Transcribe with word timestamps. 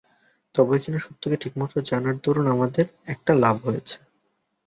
তবে 0.55 0.75
কিনা 0.79 0.99
সত্যকে 0.99 1.37
ঠিকমতো 1.37 1.73
করে 1.73 1.87
জানার 1.89 2.15
দরুন 2.23 2.47
আমাদের 2.47 2.85
একটা 3.07 3.31
লাভ 3.43 3.57
আছে। 3.71 3.97